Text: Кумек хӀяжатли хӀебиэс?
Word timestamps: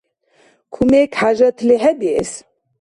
Кумек 0.73 1.09
хӀяжатли 1.19 1.75
хӀебиэс? 1.81 2.31